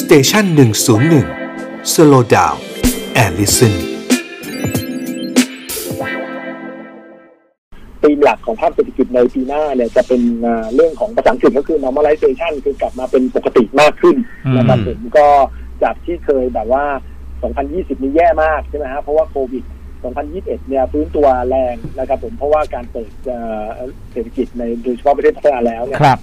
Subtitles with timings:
[0.00, 1.26] station หนึ่งศูนย์หนึ่ง
[1.92, 3.74] slow down and listen
[8.02, 14.16] theme หลักของภาพเศรษฐกิจในปีหน้าเนี่ยจะเป็นอ่าเรื่องของภาษาอังกฤษก็คือ normalization คือกลับมาเป็นปกติมากขึ้น
[14.56, 15.26] นะครับผมก็
[15.82, 16.84] จากที่เคยแบบว่า
[17.44, 19.64] 2020 นี้แย่มากใช่ไหมฮะเพราะว่าโควิด
[20.04, 23.66] 2021 เนี่ยฟื้นตัวแรงนะครับผมเพราะว่าการเปิดเอ่อ
[24.12, 26.18] เศรษฐกิจในโดยเฉพาะประเทศพัฒนาแล้วเนี่ยครับ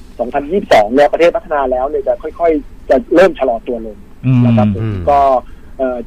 [0.52, 5.53] 2022 เนี่ยประเทศพัฒนาแล้วเนี่ยจะค่อย ๆ จะเริ่มชะลอตัวลงอืมนะครับผมอืมก็เอ่อ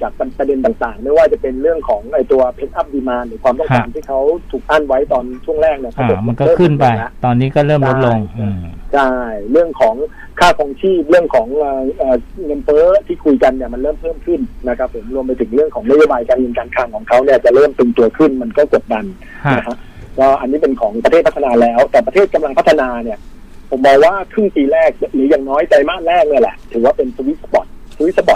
[0.03, 4.21] จากประเด็นต่างๆ ไม่ว่าจะเป็นเรื่องของไอตัว pick up demand หรือความต้องการครับที่เขา
[4.51, 8.59] ถูกอั้นไว้ตอนช่วงแรกเนี่ยอ่าเขาบอกมันก็ขึ้นไปเริ่มลดลงแล้วตอนนี้ก็เริ่มลดลงใช่อืม
[8.93, 9.11] ใช่
[9.51, 9.97] เรื่องของ
[10.41, 19.05] ค่าครองชีพเรื่องของเอ่อเอ่อเงินเฟ้อที่คุยกันเนี่ยมันเริ่มเพิ่มขึ้นนะครับผมรวมไปถึงเรื่องของนโยบายการเงินการคลังของเขาเนี่ยจะเริ่มตึงตัวขึ้นมันก็กดดัน
[19.47, 19.77] ฮะนะฮะ
[20.19, 23.19] ก็อันนี้เป็นของประเทศพัฒนาแล้ว แต่ประเทศกำลังพัฒนาเนี่ย
[23.71, 28.35] ผมมองว่าครึ่งปีแรกหรืออย่างน้อยไตรมาสแรกเนี่ยแหละ ถือว่าเป็นสวิตสปอตสวิตสปอ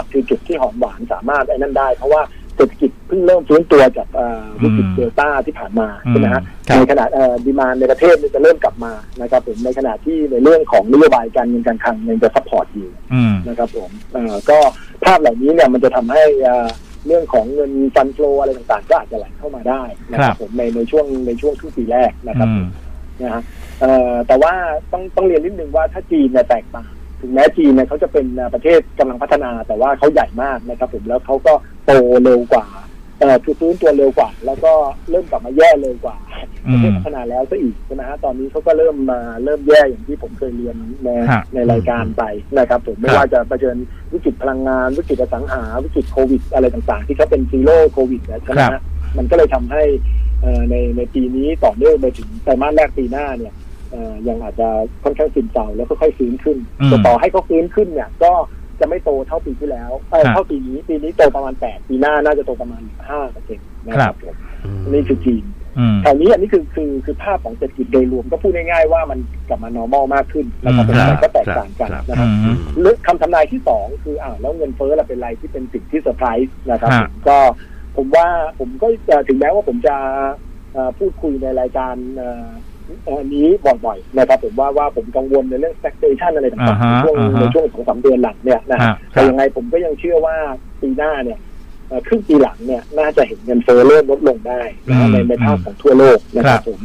[0.51, 2.23] ที่หอมหวานสามารถไอ้นั่นได้ เพราะว่า
[2.55, 7.05] เศรษฐกิจเพิ่งเริ่มฟื้นตัวจากเอ่อวิกฤตอืมเดลต้าที่ผ่านมาใช่ไหมฮะครับในขณะ
[7.45, 14.57] demand ในประเทศเนี่ยจะเริ่มกลับมานะครับผมในขณะที่ในเรื่องของนโยบายการเงินการคลังยังจะ support อยู่อืมนะครับผมเอ่อก็
[15.05, 16.67] ภาพเหล่านี้เนี่ยมันจะทำให้เอ่อ
[17.07, 22.65] เรื่องของเงินฟันโฟอะไรต่างๆ ก็อาจจะไหลเข้ามาได้นะคครัรับบผมในในช่วงในช่วงครึ่งปีแรกนะครับอืม
[23.21, 23.41] นะฮะ
[23.81, 24.53] เอ่อแต่ว่า
[24.91, 26.91] ต้องต้องเรียนนิดนึงว่าถ้าจีนเนี่ยแตกต่าง
[27.21, 31.53] ถึงแม้จีนเนี่ยเขาจะเป็นประเทศกำลังพัฒนา แต่ว่าเขาใหญ่มากนะครับผมแล้วเขาก็
[31.85, 31.91] โต
[32.23, 32.67] เร็วกว่า
[33.19, 34.71] เอ่อคือฟื้นตัวเร็วกว่า แล้วก็
[35.09, 36.17] เริ่มกลับมาแย่เร็วกว่า
[36.67, 42.23] อืประมเทศพัฒนาแล้วซะอีกใช่ไหมฮะตอนนี้เขาก็เริ่มมาเริ่มแย่อย่างที่ผมเคยเรียนในฮะในรายการไป
[42.57, 43.77] นะครับผมไม่ครับว่าจะเผชิญ
[44.13, 48.83] วิกฤตพลังงานวิกฤตอสังหาวิกฤตโควิด อะไรต่างๆ ที่เขาเป็นซีโร่โควิดเนี่ยใช่ไหมครัฮะบ
[49.17, 49.83] มันก็เลยทำให้
[50.41, 53.60] เอ่อในในปีนี้ต่อเนื่องไปถึงไตรมาสแรกปีหน้าเนี่ยเอ่อ
[54.27, 54.67] ยังอาจจะ
[55.03, 58.31] ค่อนข้างซึมเศร้าแล้วค่อยๆฟื้นขึ้นอืมแต่ต่อให้เขาฟื้นขึ้นเนี่ย ก็
[58.79, 64.35] จะไม่โตเท่าปีที่แล้วเออครับเท่าปีนี้ปีนี้โตประมาณแปดปีหน้าน่าจะโตประมาณห้าเปอร์เซ็นต์นะครับผม
[64.91, 65.43] นี่คือจีน
[65.79, 77.37] อืมคราวนี้อันนี้คือคือคือภาพของเศรษฐกิจโดยรวมก็พูดง่ายๆว่ามันกลับมา normal มากขึ้นนะครับอืมเป็นอะไรก็แตกต่างกันครับนะครับอืมเรื่องคำทำนายที่สองคืออ่าวแล้วเงินเฟ้อเราเป็นอะไรที่เป็นสิ่งที่เซอร์ไพรส์นะครับฮะผมก็
[77.97, 78.27] ผมว่า
[78.59, 80.50] ผมก็จะถึงแม้ว่าผมจะเอ่อ
[80.99, 82.47] พูดคุยในรายการเอ่อ
[83.05, 83.47] เอ่อนี้
[83.85, 90.35] บ่อยๆนะครับผมว่าว่าผมกังวลในเรื่อง stagflation อะไรต่างๆในช่วงอ่าฮะในช่วงสองสามเดือนหลังเนี่ยนะฮะฮะแต่ยังไงผมก็ยังเชื่อว่า
[90.81, 91.39] ปีหน้าเนี่ย
[91.87, 96.79] เอ่อครึ่งปีหลังเนี่ยน่าจะเห็นเงินเฟ้อเริ่มลดลงได้นะฮะในในภาพของทั่วโลกนะครับผม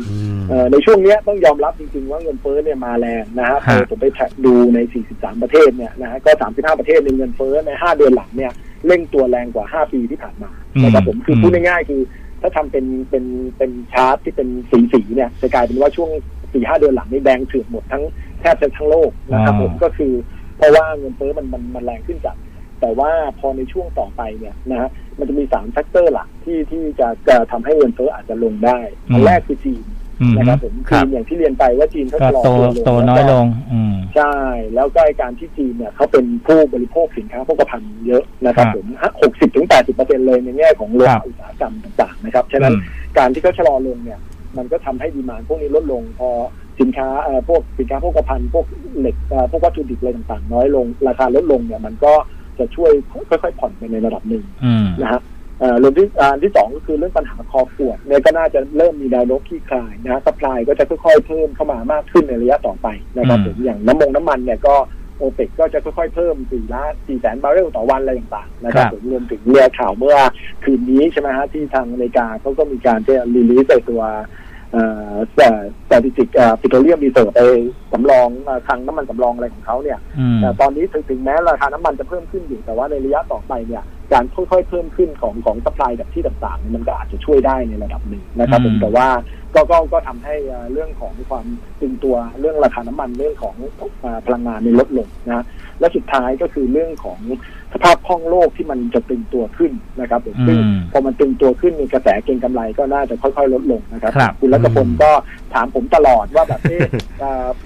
[0.49, 4.79] เอ่อในช่วงเนี้ยต้องยอมรับจริงๆว่าเงินเฟ้อเนี่ยมาแรงนะฮะฮะผมไปแท็กดูใน
[5.11, 8.53] 43 ประเทศเนี่ยนะฮะก็ 35 ประเทศในเงินเฟ้อใน 5 เดือนหลังเนี่ย
[8.87, 10.51] เร่งตัวแรงกว่า 5 ปีที่ผ่านมา
[10.83, 12.03] นะครับผมคือพูดง่ายๆคือ
[12.47, 13.25] ถ้าทำเป็นเป็น
[13.59, 16.11] เป็นชาร์ตที่เป็นสีสีๆเนี่ยจะกลายเป็นว่าช่วง
[16.45, 18.03] 4-5เดือนหลังนี่แดงเถือกหมดทั้ง
[18.41, 20.13] แทบจะทั้งโลกนะครับผมก็คือ
[20.57, 22.37] เพราะว่าเงินเฟ้อมันมันมันแรงขึ้นจาก
[22.81, 28.79] แต่ว่าพอในช่วงต่อไปเนี่ยนะฮะมันจะมีสาม factor หลักที่ที่จะจะทำให้เงินเฟ้ออาจจะลงได้
[29.13, 29.96] อันแรกคือจีนอืม
[30.37, 34.35] นะครับผมครับจีนอย่างที่เรียนไปว่าจีนเขาก็ชะลอโตตัวโตน้อยลงอืมใช่
[34.75, 38.87] แล้วก็ไอ้การที่จีนเนี่ยเขาเป็นผู้บริโภคสินค้าโภคภัณฑ์เยอะนะครับครับผม
[39.23, 42.75] หกสิบถึงแปดสิบเปอร์เซ็นเลยในแง่ของโลหะครับอุตสาหกรรมต่าง ๆ นะครับ ฉะนั้น
[43.19, 44.19] การที่เขาชะลอลงเนี่ย
[44.57, 46.31] มันก็ทำให้ demand พวกนี้ลดลงพอ
[46.81, 48.67] สินค้าเอ่อพวกสินค้าโภคภัณฑ์พวก
[48.99, 52.13] เหล็กเอ่อพวกวัตถุดิบอะไรต่างๆ น้อยลง ราคาลดลงเนี่ยมันก็
[52.59, 52.93] จะช่วย
[53.29, 55.21] ค่อยๆผ่อนไปในระดับหนึ่งอืมนะฮะ
[55.61, 64.75] เอ่อเรื่องที่อันที่สองก็คือเรื่องปัญหาคอขวดเนี่ยก็น่าจะเริ่มมีแนวโน้มคลี่คลายนะฮะสปายก็จะค่อยๆเพิ่มเข้ามามากขึ้นในระยะต่อไปนะครับอืมผมอย่างน้ำมงน้ำมันเนี่ยก็
[65.19, 70.17] โอเปกก็จะค่อยๆเพิ่มสี่ล้านสี่แสนบาร์เรลต่อวันอะไรต่างๆนะครับครับผมรวมถึงเรือข่าวเมื่อ
[70.65, 74.03] คืนนี้ใช่ไหมฮะที่ทางอเมริกาเขาก็มีการที่รีลีสตัว
[74.73, 75.15] เอ่อ
[75.91, 77.41] Strategic Petroleum Reserve ไป
[77.93, 89.09] สำรองเอ่อคลังน้ำมันสำรองอะไรของเขาเนี่ยอืมแต่ตอนนี้ถึงถึงแม้ราคาน้ำมันจะเพิ่มขึ้นอยู่แต่ว่าในระยะต่อไปเนี่ย การค่อยๆเพิ่มขึ้นของของ supply จากที่ต่างๆเนี่ยมันก็อาจจะช่วยได้ในระดับหนึ่งนะครับผมอืมแต่ว่า
[89.55, 91.47] ก็ก็ก็ทำให้เอ่อเรื่องของความ
[91.81, 93.55] ตึงตัวเรื่องราคาน้ำมันเรื่องของ
[94.01, 95.45] เอ่อพลังงานในยลดลงนะ
[95.81, 97.21] และสุดท้ายก็คือเรื่องของ
[97.73, 105.11] สภาพคล่องโลกที่มันจะตึงตัวขึ้นนะครับผมซึ่งอืมพอมันตึงตัวขึ้นมีกระแสเก็งกำไรก็น่าจะค่อยๆ ลดลงนะครับครับ คุณรัตพลก็
[105.55, 106.89] ถามผมตลอดว่าแบบเอ๊ะ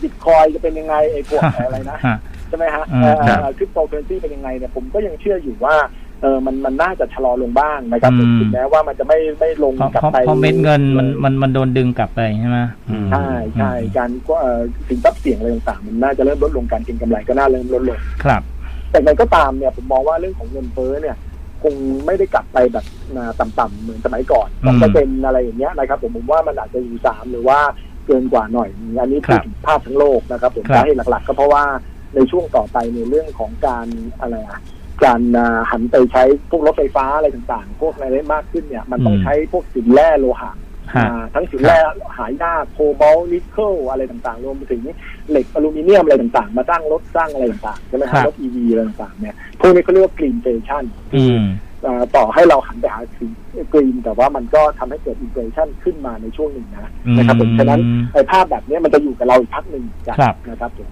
[0.02, 5.76] บิตคอยจะเป็นยังไงไอ้พวกอะไรนะฮะใช่ไหมฮะอืมครับคริปโตเคอเรนซีเป็นยังไงเนี่ยผมก็ยังเชื่ออยู่ว่า
[6.22, 18.42] เออมันมันน่าจะชะลอลงบ้างนะครับอืมถึงแม้ว่ามันจะไม่ไม่ลงเพราะกลับเพราะไปเพราะเม็ดเงินมันมันมันโดนดึงกลับไปใช่ไหมอืมใช่ใช่การก็เอ่อสินทรัพย์เสี่ยงอะไรต่างๆมันน่าจะเริ่มลดลงการเก็งกำไรก็น่าเริ่มลดลงครับ
[18.90, 21.16] แต่มันก็ตามเนี่ยผมมองว่าเรื่องของเงินเฟ้อเนี่ย
[21.62, 21.74] คง
[22.06, 22.84] ไม่ได้กลับไปแบบ
[23.16, 27.58] อ่าต่ำๆเหมือนสมัยก่อนอืสองเปอร์เซ็นอะไรอย่างเงี้ยนะครับผมผมว่ามันอาจจะอยู่สามหรือว่า
[28.06, 28.68] เกินกว่าหน่อย
[29.00, 31.64] อันนี้ครัพูดบถึงภาพทั้งโลกนะครับผมครับสาเหตุหลักๆ ก็เพราะว่า
[32.14, 33.86] ในช่วงต่อไปในเรื่องของการ
[34.20, 34.60] อะไรอะ
[35.04, 40.52] การอ่าหันไปใช้พวกรถไฟฟ้าอะไรต่างๆ พวกอะไรได้มากขึ้นเนี่ย มันต้องอืมใช้พวกสินแร่โลหะ
[40.94, 41.76] ฮะอ่าทั้งสินแร่
[42.16, 44.82] หายากโคบอลต์นิกเกิลอะไรต่างๆ รวมไปถึง
[45.30, 50.84] เหล็กอลูมิเนียมอะไรต่างๆ มาสร้างรถสร้างอะไรต่างๆใช่ไหมคครัรับบรถอีวีอะไรต่างๆเนี่ยพวกนี้เขาเรียกว่า green station
[51.16, 51.42] อืม
[51.86, 53.26] อ่าต่อให้เราหันไปหาสี
[53.72, 57.80] กรีนแต่ว่ามันก็ทำให้เกิดอินเ r ชันขึ้นมาในช่วงหนึ่งนะนะครับผมอืมฉะนั้น
[58.12, 60.90] ไอ้ภาพแบบเนี้ยมันจะอยู่กับเราอีกพักหนึ่งกันครับนะครับผม